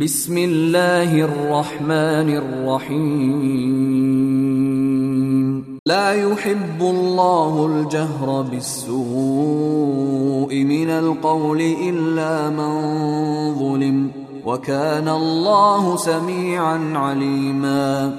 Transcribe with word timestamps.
بسم 0.00 0.38
الله 0.38 1.20
الرحمن 1.24 2.28
الرحيم 2.36 3.76
لا 5.86 6.12
يحب 6.12 6.80
الله 6.80 7.66
الجهر 7.66 8.42
بالسوء 8.42 9.04
من 10.64 10.90
القول 10.90 11.60
الا 11.60 12.50
من 12.50 12.74
ظلم 13.54 14.10
وكان 14.46 15.08
الله 15.08 15.96
سميعا 15.96 16.92
عليما 16.94 18.18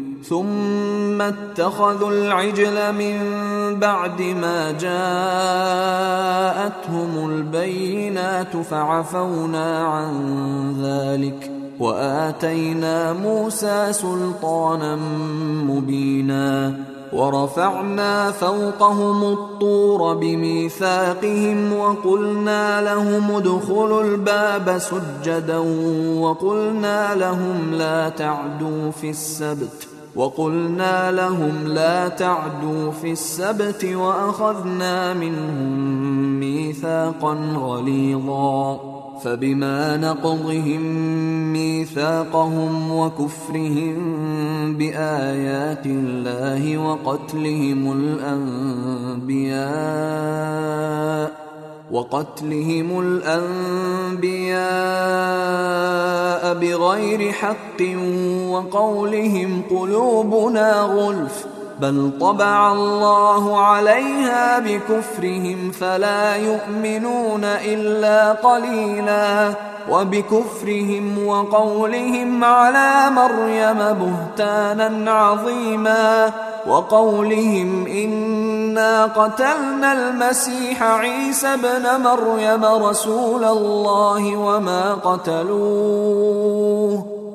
ثم 0.23 1.21
اتخذوا 1.21 2.11
العجل 2.11 2.93
من 2.93 3.19
بعد 3.79 4.21
ما 4.21 4.71
جاءتهم 6.61 7.29
البينات 7.29 8.57
فعفونا 8.57 9.83
عن 9.83 10.11
ذلك 10.83 11.51
وآتينا 11.79 13.13
موسى 13.13 13.93
سلطانا 13.93 14.95
مبينا 15.65 16.73
ورفعنا 17.13 18.31
فوقهم 18.31 19.23
الطور 19.23 20.13
بميثاقهم 20.13 21.73
وقلنا 21.73 22.81
لهم 22.81 23.31
ادخلوا 23.31 24.03
الباب 24.03 24.77
سجدا 24.77 25.57
وقلنا 26.19 27.15
لهم 27.15 27.73
لا 27.73 28.09
تعدوا 28.09 28.91
في 28.91 29.09
السبت 29.09 29.90
وقلنا 30.15 31.11
لهم 31.11 31.67
لا 31.67 32.07
تعدوا 32.07 32.91
في 32.91 33.11
السبت 33.11 33.85
وأخذنا 33.85 35.13
منهم 35.13 36.39
ميثاقا 36.39 37.33
غليظا 37.55 38.79
فبما 39.23 39.97
نقضهم 39.97 40.81
ميثاقهم 41.53 42.91
وكفرهم 42.91 43.97
بآيات 44.77 45.85
الله 45.85 46.77
وقتلهم 46.77 47.91
الأنبياء 49.11 49.61
وقتلهم 51.91 52.99
الأنبياء 52.99 54.61
بغير 56.53 57.31
حق 57.31 57.81
وقولهم 58.49 59.61
قلوبنا 59.69 60.81
غلف 60.81 61.50
بل 61.81 62.11
طبع 62.21 62.71
الله 62.71 63.61
عليها 63.61 64.59
بكفرهم 64.59 65.71
فلا 65.71 66.35
يؤمنون 66.35 67.43
الا 67.43 68.31
قليلا 68.31 69.53
وبكفرهم 69.89 71.27
وقولهم 71.27 72.43
على 72.43 73.09
مريم 73.09 73.77
بهتانا 73.77 75.11
عظيما 75.11 76.31
وقولهم 76.67 77.87
انا 77.87 79.05
قتلنا 79.05 79.93
المسيح 79.93 80.83
عيسى 80.83 81.47
ابن 81.47 82.03
مريم 82.03 82.65
رسول 82.65 83.43
الله 83.43 84.37
وما 84.37 84.93
قتلوه 84.93 86.41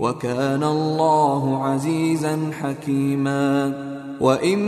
وكان 0.00 0.62
الله 0.62 1.64
عزيزا 1.64 2.50
حكيما. 2.62 3.72
وإن 4.20 4.58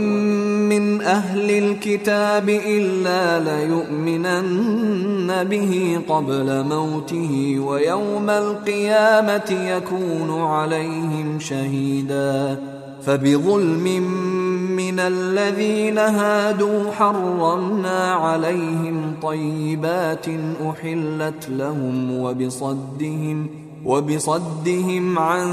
من 0.69 1.01
أهل 1.01 1.51
الكتاب 1.51 2.49
إلا 2.49 3.39
ليؤمنن 3.39 5.43
به 5.43 5.99
قبل 6.09 6.63
موته 6.63 7.59
ويوم 7.59 8.29
القيامة 8.29 9.51
يكون 9.51 10.41
عليهم 10.41 11.39
شهيدا. 11.39 12.59
فبظلم 13.01 14.01
من 14.75 14.99
الذين 14.99 15.97
هادوا 15.97 16.91
حرمنا 16.91 18.13
عليهم 18.13 19.13
طيبات 19.21 20.25
أحلت 20.69 21.49
لهم 21.49 22.19
وبصدهم 22.19 23.47
وبصدهم 23.85 25.19
عن 25.19 25.47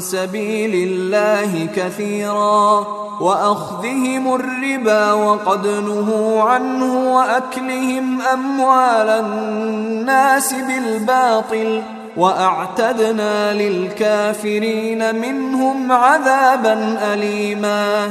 سبيل 0.00 0.88
الله 0.88 1.68
كثيرا 1.76 2.86
وأخذهم 3.20 4.34
الربا 4.34 5.12
وقد 5.12 5.66
نهوا 5.66 6.42
عنه 6.42 7.14
وأكلهم 7.14 8.20
أموال 8.20 9.08
الناس 9.08 10.54
بالباطل 10.54 11.82
وأعتدنا 12.16 13.54
للكافرين 13.54 15.14
منهم 15.14 15.92
عذابا 15.92 16.98
أليما 17.14 18.10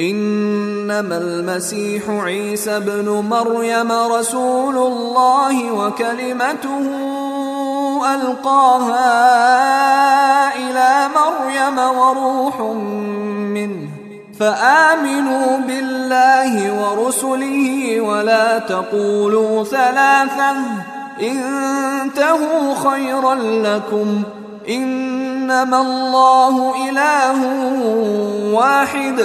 إنما 0.00 1.16
المسيح 1.16 2.02
عيسى 2.08 2.76
ابن 2.76 3.08
مريم 3.30 3.92
رسول 3.92 4.76
الله 4.76 5.72
وكلمته 5.72 6.86
ألقاها 8.14 9.04
إلى 10.54 11.08
مريم 11.16 11.78
وروح 11.78 12.60
منه 12.60 13.88
فآمنوا 14.40 15.58
بالله 15.58 16.72
ورسله 16.82 18.00
ولا 18.00 18.58
تقولوا 18.58 19.64
ثلاثة 19.64 20.56
انتهوا 21.20 22.74
خيرا 22.74 23.34
لكم 23.34 24.22
إنما 24.68 25.80
الله 25.80 26.74
إله 26.88 27.40
واحد 28.52 29.24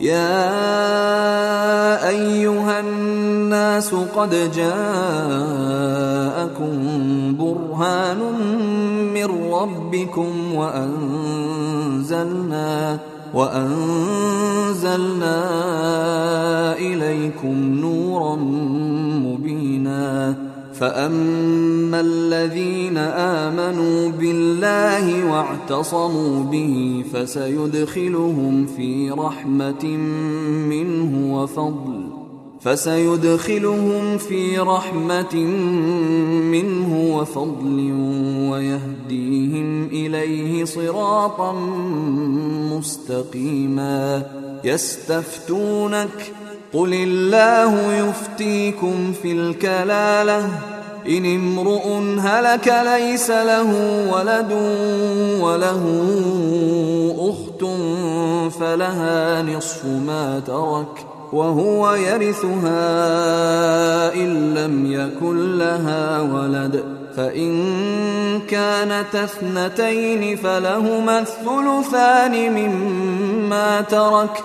يا 0.00 0.48
أيها 2.08 2.80
الناس 2.80 3.94
قد 3.94 4.50
جاءكم 4.54 4.78
برهان 7.38 8.18
من 9.14 9.52
ربكم 9.52 10.54
وأنزلنا 10.54 12.18
وأنزلنا 13.34 14.98
إليكم 16.78 17.54
نورا 17.80 18.36
مبينا 19.26 20.34
فأما 20.80 22.00
الذين 22.00 22.96
آمنوا 22.98 24.08
بالله 24.08 25.30
واعتصموا 25.32 26.44
به 26.44 27.04
فسيدخلهم 27.12 28.66
في 28.66 29.10
رحمة 29.10 29.86
منه 30.68 31.34
وفضل 31.34 32.08
فسيدخلهم 32.60 34.18
في 34.18 34.58
رحمة 34.58 35.36
منه 36.52 37.16
وفضل 37.16 37.92
ويهديهم 38.50 39.86
إليه 39.86 40.64
صراطا 40.64 41.52
مستقيما 42.76 44.22
يستفتونك 44.64 46.32
قل 46.72 46.94
الله 46.94 47.92
يفتيكم 47.92 49.12
في 49.22 49.32
الكلاله 49.32 50.48
إن 51.08 51.24
امرؤ 51.24 51.86
هلك 52.20 52.74
ليس 52.86 53.30
له 53.30 53.70
ولد 54.12 54.52
وله 55.40 55.84
أخت 57.18 57.64
فلها 58.60 59.42
نصف 59.42 59.84
ما 59.84 60.40
ترك 60.46 61.06
وهو 61.32 61.94
يرثها 61.94 62.74
إن 64.14 64.54
لم 64.54 64.92
يكن 64.92 65.58
لها 65.58 66.20
ولد 66.20 66.84
فإن 67.16 67.50
كانت 68.48 69.14
اثنتين 69.14 70.36
فلهما 70.36 71.18
الثلثان 71.18 72.52
مما 72.52 73.80
ترك 73.80 74.44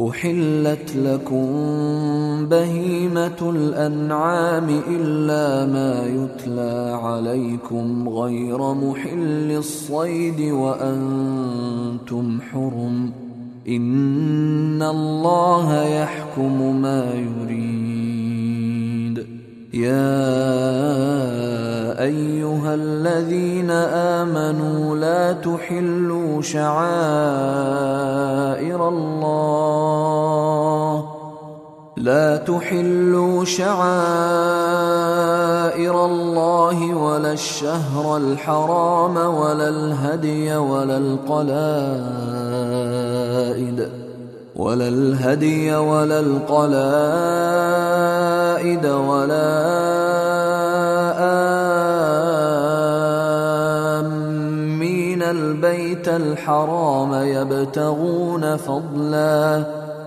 احلت 0.00 0.96
لكم 0.96 1.46
بهيمه 2.48 3.50
الانعام 3.56 4.80
الا 4.88 5.66
ما 5.72 6.06
يتلى 6.06 7.00
عليكم 7.02 8.08
غير 8.08 8.74
محل 8.74 9.50
الصيد 9.58 10.40
وأنتم 10.52 12.40
حرم 12.52 13.12
ان 13.68 14.82
الله 14.82 15.84
يحكم 15.84 16.82
ما 16.82 17.14
يريد. 17.14 17.74
يا 19.74 20.34
ايها 22.02 22.74
الذين 22.74 23.70
امنوا 23.70 24.96
لا 24.96 25.32
تحلوا 25.32 26.42
شعائر 26.42 26.74
الله 28.88 29.73
لا 32.04 32.36
تحلوا 32.36 33.44
شعائر 33.44 33.84
الله 36.04 36.94
ولا 36.94 37.32
الشهر 37.32 38.16
الحرام 38.16 39.16
ولا 39.16 39.68
الهدي 39.68 40.56
ولا 40.56 40.96
القلائد 40.96 41.78
ولا 44.56 44.88
الهدي 44.88 45.74
ولا 45.74 46.20
القلائد 46.20 46.76
ولا 48.86 49.54
آمين 54.00 55.22
البيت 55.22 56.08
الحرام 56.08 57.14
يبتغون 57.14 58.56
فضلاً 58.56 59.83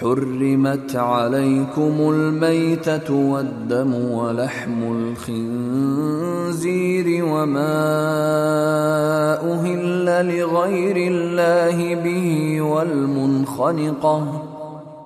حرمت 0.00 0.96
عليكم 0.96 2.10
الميتة 2.10 3.14
والدم 3.14 3.94
ولحم 3.94 4.82
الخنزير 6.08 7.24
وما 7.24 7.76
أهل 9.52 10.04
لغير 10.36 10.96
الله 10.96 11.94
به 11.94 12.60
والمنخنقة 12.60 14.42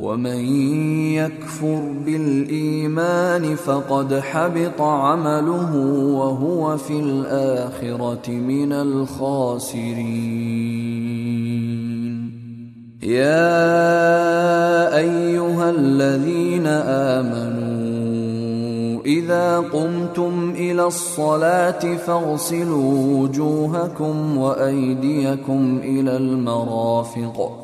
ومن 0.00 0.44
يكفر 1.14 1.82
بالايمان 2.06 3.54
فقد 3.54 4.14
حبط 4.14 4.80
عمله 4.80 5.76
وهو 6.14 6.76
في 6.76 7.00
الاخره 7.00 8.30
من 8.30 8.72
الخاسرين. 8.72 9.94
يا 13.02 14.96
ايها 14.96 15.70
الذين 15.70 16.66
امنوا 16.66 17.54
اذا 19.06 19.58
قمتم 19.58 20.52
إلى 20.56 20.84
الصلاه 20.86 21.96
فاغسلوا 21.96 23.22
وجوهكم 23.22 24.38
وايديكم 24.38 25.80
إلى 25.84 26.16
المرافق. 26.16 27.63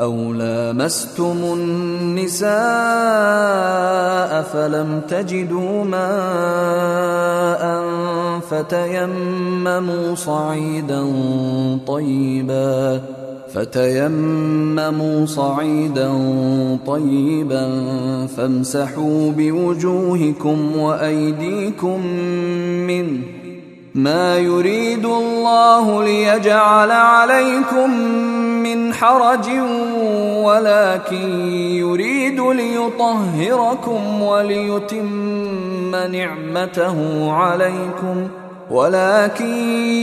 أو 0.00 0.32
لامستم 0.32 1.36
النساء 1.42 2.52
فلم 4.42 5.00
تجدوا 5.08 5.84
ماء 5.84 7.66
فتيمموا 8.50 10.14
صعيدا 10.14 11.04
طيبا 11.86 13.00
فتيمموا 13.54 15.26
صعيدا 15.26 16.12
طيبا 16.86 17.86
فامسحوا 18.36 19.32
بوجوهكم 19.36 20.76
وأيديكم 20.76 22.06
منه 22.86 23.18
ما 23.96 24.38
يريد 24.38 25.04
الله 25.04 26.04
ليجعل 26.04 26.90
عليكم 26.90 27.90
من 28.62 28.94
حرج 28.94 29.48
ولكن 30.46 31.30
يريد 31.58 32.40
ليطهركم 32.40 34.22
وليتم 34.22 35.96
نعمته 36.12 37.32
عليكم. 37.32 38.28
ولكن 38.70 39.54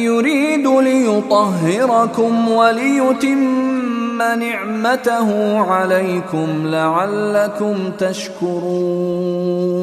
يريد 0.04 0.68
ليطهركم 0.68 2.50
وليتم 2.52 4.18
نعمته 4.18 5.60
عليكم 5.60 6.48
لعلكم 6.68 7.76
تشكرون. 8.00 9.83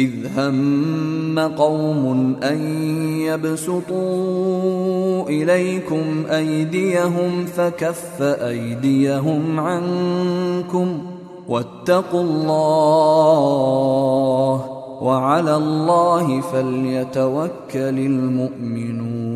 إذ 0.00 0.10
هم 0.36 1.38
قوم 1.38 2.36
أن 2.42 2.58
يبسطوا 3.20 3.98
إليكم 5.28 6.24
أيديهم 6.30 7.46
فكف 7.56 8.22
أيديهم 8.22 9.60
عنكم 9.60 10.98
واتقوا 11.48 12.22
الله 12.22 13.10
وعلى 15.02 15.56
الله 15.56 16.40
فليتوكل 16.40 17.50
المؤمنون 17.98 19.30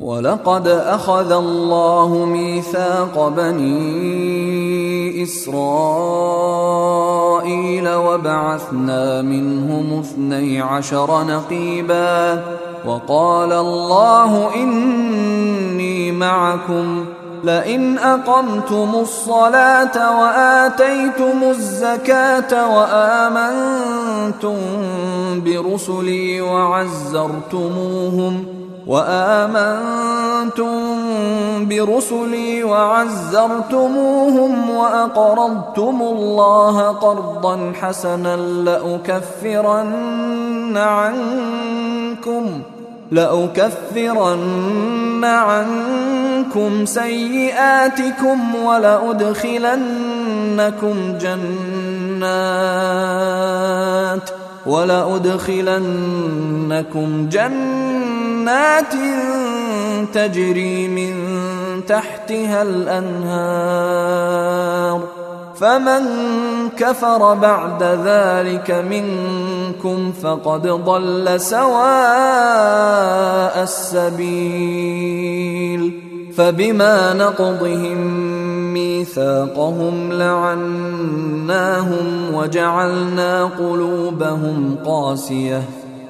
ولقد 0.00 0.68
أخذ 0.68 1.32
الله 1.32 2.26
ميثاق 2.26 3.28
بني 3.28 4.87
إسرائيل 5.22 5.58
وبعثنا 7.88 9.22
منهم 9.22 10.00
اثني 10.00 10.60
عشر 10.60 11.24
نقيبا 11.24 12.42
وقال 12.86 13.52
الله 13.52 14.54
إني 14.54 16.12
معكم 16.12 17.04
لئن 17.44 17.98
أقمتم 17.98 18.90
الصلاة 18.94 20.20
وآتيتم 20.20 21.42
الزكاة 21.42 22.76
وآمنتم 22.76 24.56
برسلي 25.44 26.40
وعزرتموهم 26.40 27.78
وآمنتم 28.88 30.68
برسلي 31.68 32.64
وعزرتموهم 32.64 34.52
وأقرضتم 34.70 36.02
الله 36.02 36.88
قرضا 36.88 37.72
حسنا 37.80 38.36
لأكفرن 39.16 39.96
عنكم 40.76 42.60
لأكفرن 43.10 44.44
عنكم 45.24 46.84
سيئاتكم 46.84 48.54
ولأدخلنكم 48.54 49.78
جنات 51.20 51.50
ولأدخلنكم 54.66 55.88
جنات 57.28 58.17
تجري 60.12 60.88
من 60.88 61.14
تحتها 61.86 62.62
الأنهار. 62.62 64.08
فمن 65.60 66.02
كفر 66.76 67.34
بعد 67.34 67.82
ذلك 67.82 68.70
منكم 68.70 70.12
فقد 70.22 70.66
ضل 70.66 71.40
سواء 71.40 71.82
السبيل. 73.62 75.22
فبما 76.36 77.14
نقضهم 77.14 77.98
ميثاقهم 78.74 80.12
لعناهم 80.12 82.06
وجعلنا 82.34 83.44
قلوبهم 83.44 84.76
قاسية. 84.86 85.62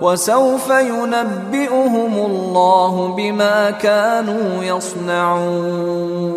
وسوف 0.00 0.70
ينبئهم 0.70 2.14
الله 2.26 3.14
بما 3.16 3.70
كانوا 3.70 4.64
يصنعون. 4.64 6.28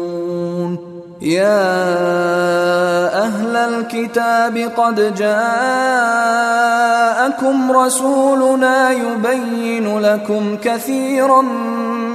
يا 1.21 1.62
أهل 3.24 3.56
الكتاب 3.56 4.58
قد 4.78 5.15
جاءكم 5.15 5.41
رسولنا 7.71 8.91
يبين 8.91 10.00
لكم 10.00 10.58
كثيرا 10.63 11.41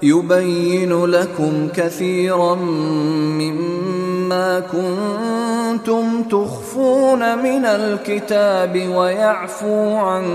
يبين 0.02 1.04
لكم 1.04 1.68
كثيرا 1.76 2.54
مما 2.54 4.09
كنتم 4.72 6.22
تخفون 6.22 7.38
من 7.38 7.64
الكتاب 7.64 8.88
ويعفو 8.94 9.96
عن 9.96 10.26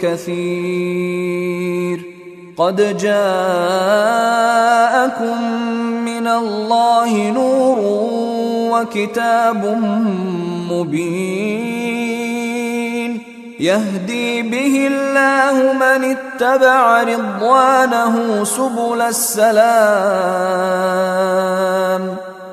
كثير. 0.00 2.04
قد 2.56 2.96
جاءكم 2.96 3.18
من 6.04 6.26
الله 6.26 7.30
نور 7.30 7.78
وكتاب 8.72 9.64
مبين. 10.70 11.78
يهدي 13.60 14.42
به 14.42 14.86
الله 14.86 15.72
من 15.72 16.16
اتبع 16.16 17.02
رضوانه 17.02 18.44
سبل 18.44 19.00
السلام. 19.00 19.58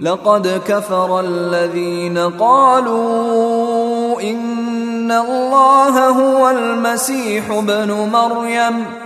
لقد 0.00 0.62
كفر 0.66 1.20
الذين 1.20 2.18
قالوا 2.18 4.20
إن 4.20 5.12
الله 5.12 6.08
هو 6.08 6.50
المسيح 6.50 7.50
ابن 7.50 8.10
مريم. 8.12 9.05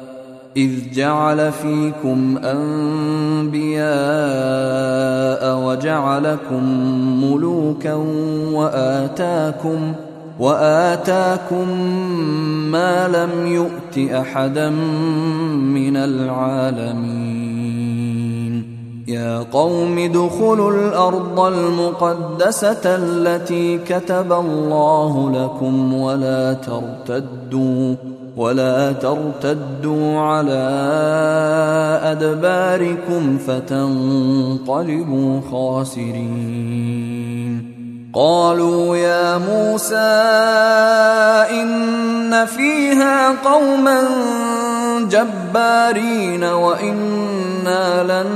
إذ 0.57 0.91
جعل 0.93 1.51
فيكم 1.51 2.37
أنبياء 2.37 3.81
وجعلكم 5.65 6.63
ملوكا 7.23 7.93
وآتاكم 8.53 9.93
وآتاكم 10.39 11.69
ما 12.71 13.07
لم 13.07 13.47
يؤت 13.47 14.11
أحدا 14.11 14.69
من 14.69 15.97
العالمين. 15.97 17.51
يا 19.07 19.39
قوم 19.39 19.99
ادخلوا 19.99 20.71
الأرض 20.71 21.39
المقدسة 21.39 22.81
التي 22.85 23.77
كتب 23.77 24.33
الله 24.33 25.31
لكم 25.31 25.93
ولا 25.93 26.53
ترتدوا. 26.53 27.95
ولا 28.37 28.91
ترتدوا 28.91 30.19
على 30.19 30.69
أدباركم 32.03 33.37
فتنقلبوا 33.47 35.41
خاسرين. 35.51 37.01
قالوا 38.13 38.97
يا 38.97 39.37
موسى 39.37 39.95
إن 41.61 42.45
فيها 42.45 43.35
قوما 43.45 44.01
جبارين 45.09 46.43
وإنا 46.43 48.03
لن 48.03 48.27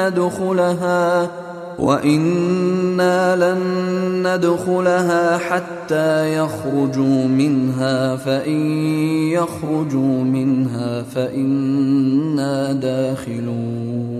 ندخلها. 0.00 1.39
وأنا 1.80 3.36
لن 3.36 3.62
ندخلها 4.26 5.38
حتى 5.38 6.36
يخرجوا 6.36 7.24
منها 7.24 8.16
فان 8.16 8.60
يخرجوا 9.28 10.24
منها 10.24 11.02
فانا 11.02 12.72
داخلون 12.72 14.19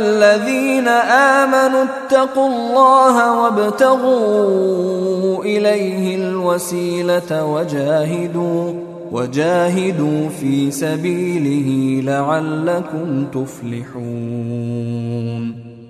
الذين 0.00 0.88
آمنوا 0.88 1.84
اتقوا 1.84 2.48
الله 2.48 3.42
وابتغوا 3.42 5.44
إليه 5.44 6.16
الوسيلة 6.16 7.44
وجاهدوا 7.44 8.72
وجاهدوا 9.12 10.28
في 10.40 10.70
سبيله 10.70 12.00
لعلكم 12.04 13.26
تفلحون. 13.32 13.98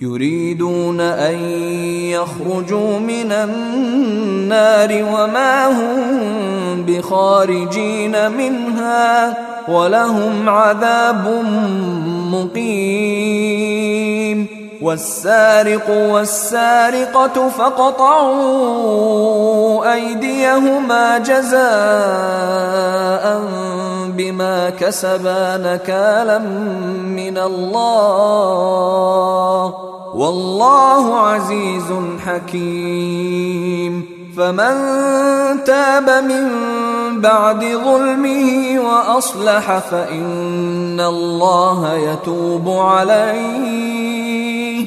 يريدون 0.00 1.00
أن 1.00 1.34
يخرجوا 2.10 2.98
من 2.98 3.32
النار 3.32 4.92
وما 4.92 5.66
هم 5.66 6.82
بخارجين 6.82 8.30
منها 8.30 9.34
ولهم 9.68 10.48
عذاب 10.48 11.44
مقيم 12.32 13.86
والسارق 14.82 15.90
والسارقة 15.90 17.48
فقطعوا 17.48 18.32
أيديهما 19.92 21.18
جزاء 21.18 21.56
بما 24.16 24.70
كسبا 24.70 25.56
نكالا 25.56 26.38
من 26.98 27.38
الله. 27.38 28.94
والله 30.14 31.18
عزيز 31.18 31.92
حكيم. 32.26 34.16
فمن 34.36 34.74
تاب 35.64 36.24
من 36.24 36.48
بعد 37.20 37.64
ظلمه 37.64 38.80
وأصلح 38.80 39.78
فإن 39.78 41.00
الله 41.00 41.94
يتوب 41.94 42.68
عليه. 42.68 44.86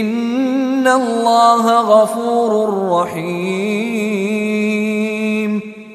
إن 0.00 0.88
الله 0.88 1.80
غفور 1.80 2.90
رحيم. 2.90 4.43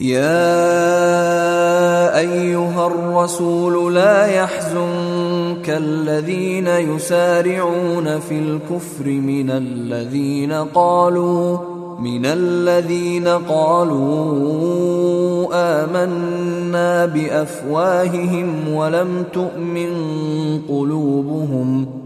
يا 0.00 0.58
أيها 2.18 2.86
الرسول 2.86 3.94
لا 3.94 4.26
يحزنك 4.26 5.70
الذين 5.70 6.66
يسارعون 6.66 8.20
في 8.20 8.38
الكفر 8.38 9.06
من 9.06 9.50
الذين 9.50 10.52
قالوا 10.52 11.58
من 12.00 12.26
الذين 12.26 13.28
قالوا 13.28 14.26
آمنا 15.52 17.06
بأفواههم 17.06 18.72
ولم 18.72 19.24
تؤمن 19.32 19.92
قلوبهم. 20.68 22.05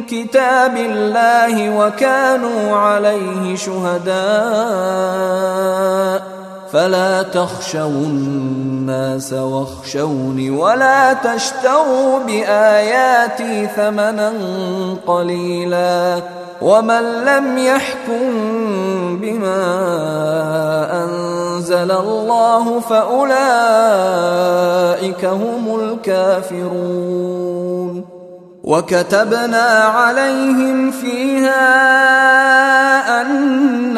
كتاب 0.06 0.78
الله 0.78 1.78
وكانوا 1.78 2.76
عليه 2.76 3.56
شهداء 3.56 4.10
فلا 6.74 7.22
تخشوا 7.24 8.06
الناس 8.06 9.34
واخشوني 9.34 10.50
ولا 10.50 11.14
تشتروا 11.14 12.20
بآياتي 12.20 13.68
ثمنا 13.68 14.34
قليلا 15.08 16.22
ومن 16.62 17.02
لم 17.26 17.58
يحكم 17.58 18.30
بما 19.22 19.60
أنزل 21.04 21.92
الله 21.92 22.80
فأولئك 22.80 23.26
هم 25.26 25.80
الكافرون 25.80 27.20
وكتبنا 28.64 29.68
عليهم 29.96 30.92
فيها 30.92 31.62
أن 33.22 33.98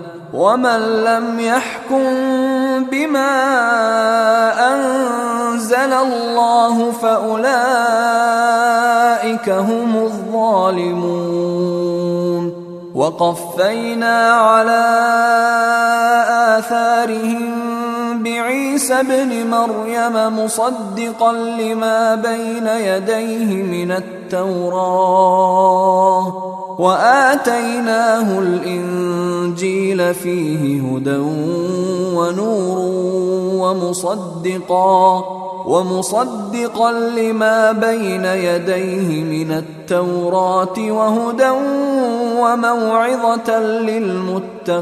ومن 0.33 1.03
لم 1.03 1.39
يحكم 1.39 2.03
بما 2.91 3.31
انزل 4.73 5.93
الله 5.93 6.91
فاولئك 6.91 7.41
هم 9.49 9.95
الظالمون 9.95 11.51
وقفينا 12.95 14.31
على 14.31 14.85
اثارهم 16.57 17.60
بعيسى 18.41 18.93
ابن 18.93 19.47
مريم 19.49 20.39
مصدقا 20.43 21.33
لما 21.33 22.15
بين 22.15 22.67
يديه 22.67 23.63
من 23.63 23.91
التوراة 23.91 25.41
وآتيناه 26.79 28.39
الإنجيل 28.39 30.13
فيه 30.13 30.81
هدى 30.81 31.17
ونور 32.15 32.77
ومصدقا 33.61 35.23
ومصدقا 35.65 36.91
لما 36.91 37.71
بين 37.71 38.25
يديه 38.25 39.23
من 39.23 39.51
التوراة 39.51 40.79
وهدى 40.79 41.49
وموعظة 42.39 43.59
للمتقين. 43.59 44.81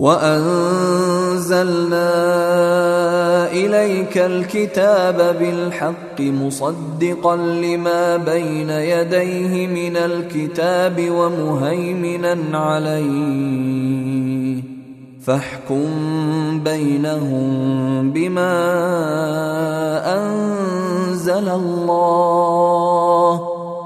وأنزلنا 0.00 2.00
إليك 3.52 4.18
الكتاب 4.18 5.36
بالحق 5.38 6.20
مصدقا 6.20 7.36
لما 7.36 8.16
بين 8.16 8.70
يديه 8.70 9.66
من 9.66 9.96
الكتاب 9.96 11.10
ومهيمنا 11.10 12.58
عليه. 12.58 14.62
فاحكم 15.22 15.84
بينهم 16.64 18.10
بما 18.10 18.52
أنزل 20.18 21.48
الله. 21.48 23.49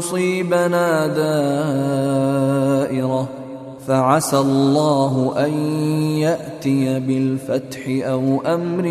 تصيبنا 0.00 1.06
دائرة. 2.80 3.28
فعسى 3.86 4.38
الله 4.38 5.34
أن 5.36 5.52
يأتي 6.18 7.00
بالفتح 7.00 7.80
أو 7.88 8.42
أمر 8.46 8.82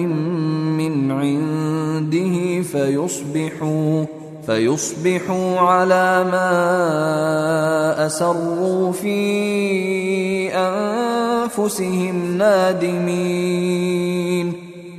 من 0.78 1.12
عنده 1.12 2.62
فيصبحوا 2.62 4.05
فيصبحوا 4.45 5.60
على 5.60 6.24
ما 6.32 8.05
أسروا 8.05 8.91
في 8.91 10.53
أنفسهم 10.53 12.38
نادمين. 12.38 13.89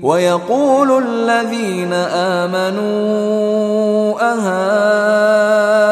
ويقول 0.02 1.02
الذين 1.04 1.92
آمنوا 2.42 2.80
اهؤلاء 4.32 5.89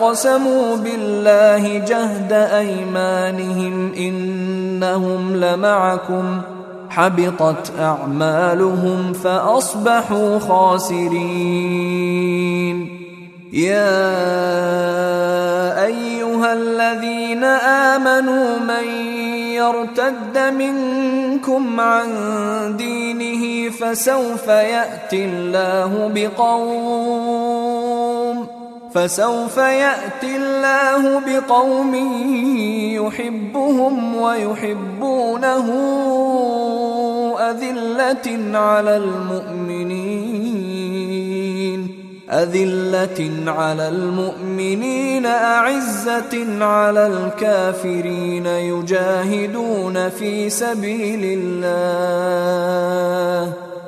أقسموا 0.00 0.76
بالله 0.76 1.78
جهد 1.78 2.32
أيمانهم 2.32 3.92
إنهم 3.94 5.36
لمعكم 5.36 6.40
حبطت 6.90 7.72
أعمالهم 7.80 9.12
فأصبحوا 9.12 10.38
خاسرين. 10.38 11.96
يا 13.52 13.96
أيها 15.84 16.52
الذين 16.52 17.44
آمنوا 17.94 18.58
من 18.58 18.84
يرتد 19.54 20.38
منكم 20.58 21.80
عن 21.80 22.06
دينه 22.76 23.70
فسوف 23.70 24.48
يأتي 24.48 25.24
الله 25.24 26.10
بقوم 26.14 27.66
فسوف 28.94 29.56
يأتي 29.56 30.36
الله 30.36 31.20
بقوم 31.26 31.94
يحبهم 32.94 34.16
ويحبونه 34.16 35.66
أذلة 37.50 38.58
على 38.58 38.96
المؤمنين 38.96 40.46
أذلة 42.30 43.50
على 43.52 43.88
المؤمنين 43.88 45.26
أعزة 45.26 46.64
على 46.64 47.06
الكافرين 47.06 48.46
يجاهدون 48.46 50.08
في 50.08 50.50
سبيل 50.50 51.38
الله. 51.64 52.06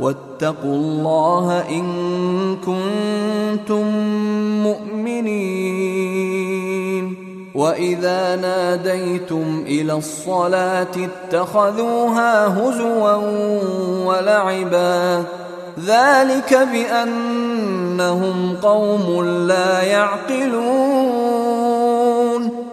واتقوا 0.00 0.74
الله 0.74 1.64
إن 1.68 1.86
كنتم 2.56 3.86
مؤمنين. 4.62 6.20
وإذا 7.54 8.36
ناديتم 8.36 9.64
إلى 9.66 9.92
الصلاة 9.92 10.94
اتخذوها 10.96 12.46
هزوا 12.46 13.14
ولعبا. 14.06 15.24
ذلك 15.86 16.68
بأنهم 16.72 18.56
قوم 18.62 19.24
لا 19.24 19.82
يعقلون. 19.82 21.79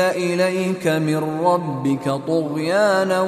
انزل 0.00 0.40
اليك 0.40 0.86
من 0.86 1.40
ربك 1.44 2.20
طغيانا 2.28 3.26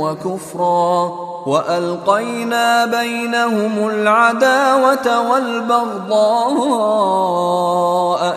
وكفرا 0.00 1.12
والقينا 1.46 2.86
بينهم 2.86 3.88
العداوه 3.88 5.30
والبغضاء 5.30 6.16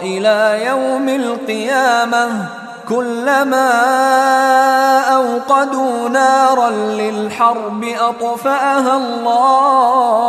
إلى 0.01 0.65
يوم 0.65 1.09
القيامه 1.09 2.45
كلما 2.89 3.69
اوقدوا 5.15 6.09
نارا 6.09 6.69
للحرب 6.69 7.83
اطفاها 7.83 8.97
الله 8.97 10.19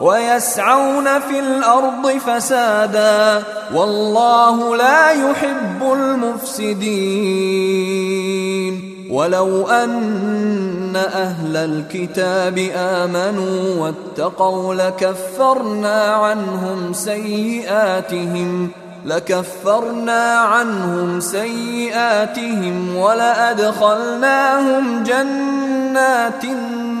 ويسعون 0.00 1.20
في 1.20 1.40
الأرض 1.40 2.18
فسادا 2.26 3.42
والله 3.74 4.76
لا 4.76 5.10
يحب 5.10 5.92
المفسدين. 5.92 7.50
ولو 9.10 9.68
أن 9.68 10.96
أهل 10.96 11.56
الكتاب 11.56 12.58
آمنوا 12.76 13.80
واتقوا 13.80 14.74
لكفرنا 14.74 16.04
عنهم 16.04 16.92
سيئاتهم 16.92 18.70
لكفرنا 19.06 20.38
عنهم 20.38 21.20
سيئاتهم 21.20 22.96
ولأدخلناهم 22.96 25.02
جنات 25.02 26.44
النعيم. 26.44 27.00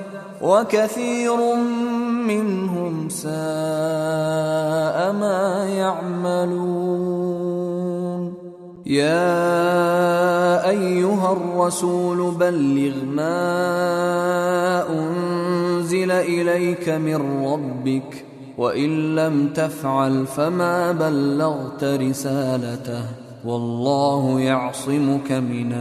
وكثير 0.41 1.55
منهم 2.27 3.09
ساء 3.09 3.31
ما 5.13 5.65
يعملون. 5.69 7.21
يا 8.85 10.69
أيها 10.69 11.33
الرسول 11.33 12.31
بلغ 12.31 13.05
ما 13.05 14.89
أنزل 14.89 16.11
إليك 16.11 16.89
من 16.89 17.45
ربك 17.45 18.25
وإن 18.57 19.15
لم 19.15 19.47
تفعل 19.47 20.27
فما 20.27 20.91
بلغت 20.91 21.83
رسالته. 21.83 23.03
والله 23.45 24.39
يعصمك 24.39 25.31
من 25.31 25.73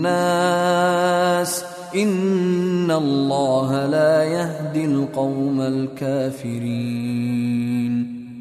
الناس. 0.00 1.75
ان 1.94 2.90
الله 2.90 3.86
لا 3.86 4.24
يهدي 4.24 4.84
القوم 4.84 5.60
الكافرين. 5.60 7.16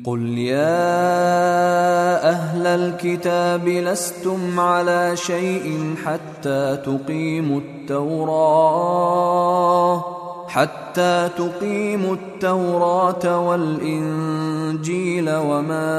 قل 0.05 0.37
يا 0.37 0.75
أهل 2.29 2.67
الكتاب 2.67 3.67
لستم 3.67 4.59
على 4.59 5.15
شيء 5.15 5.95
حتى 6.05 6.77
تقيموا 6.85 7.59
التوراه 7.59 8.85
حتى 10.47 11.29
تقيموا 11.37 12.15
التوراة 12.15 13.39
والإنجيل 13.47 15.29
وما 15.29 15.91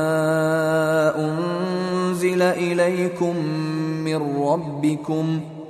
أنزل 1.19 2.43
إليكم 2.43 3.37
من 4.05 4.43
ربكم 4.43 5.41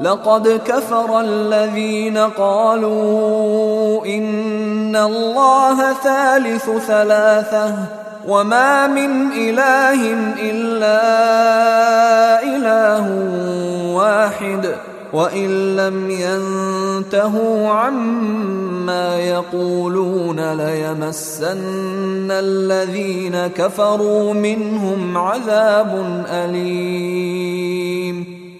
لقد 0.00 0.60
كفر 0.66 1.20
الذين 1.20 2.18
قالوا 2.18 4.06
إن 4.06 4.96
الله 4.96 5.92
ثالث 5.92 6.70
ثلاثة 6.70 7.74
وما 8.28 8.86
من 8.86 9.32
إله 9.32 10.12
إلا 10.50 11.02
إله 12.42 13.10
واحد 13.94 14.74
وإن 15.12 15.76
لم 15.76 16.10
ينتهوا 16.10 17.70
عما 17.70 19.16
يقولون 19.18 20.52
ليمسن 20.52 22.30
الذين 22.30 23.46
كفروا 23.46 24.34
منهم 24.34 25.18
عذاب 25.18 26.24
أليم 26.30 27.76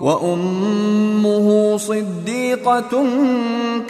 وأمه 0.00 1.76
صديقة 1.76 3.06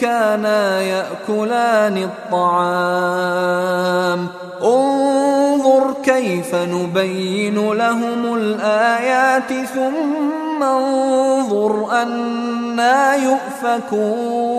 كانا 0.01 0.83
يأكلان 0.83 2.09
الطعام. 2.33 4.27
انظر 4.63 5.95
كيف 6.03 6.55
نبين 6.55 7.73
لهم 7.73 8.35
الآيات 8.35 9.53
ثم 9.75 10.63
انظر 10.63 12.03
أنا 12.03 13.15
يؤفكون. 13.15 14.59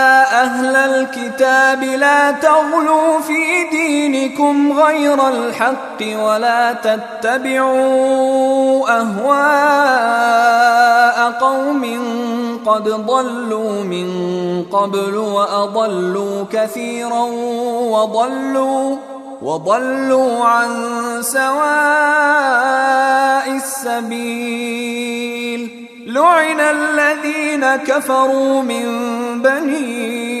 أهل 0.51 0.75
الكتاب 0.75 1.83
لا 1.83 2.31
تغلوا 2.31 3.19
في 3.19 3.63
دينكم 3.71 4.79
غير 4.79 5.27
الحق 5.27 6.01
ولا 6.01 6.73
تتبعوا 6.73 7.79
أهواء 8.99 10.11
قوم 11.31 11.83
قد 12.65 12.83
ضلوا 12.83 13.83
من 13.83 14.09
قبل 14.71 15.17
وأضلوا 15.17 16.43
كثيرا 16.51 17.23
وضلوا 17.95 18.95
وضلوا 19.41 20.45
عن 20.45 20.69
سواء 21.21 21.51
السبيل. 23.55 25.31
لعن 26.07 26.59
الذين 26.59 27.75
كفروا 27.75 28.61
من 28.61 28.85
بني 29.41 30.40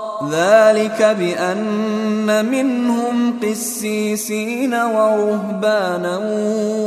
ذلك 0.29 1.15
بأن 1.19 2.45
منهم 2.45 3.39
قسيسين 3.39 4.73
ورهبانا 4.73 6.17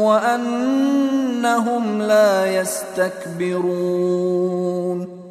وأنهم 0.00 2.02
لا 2.02 2.60
يستكبرون. 2.60 4.34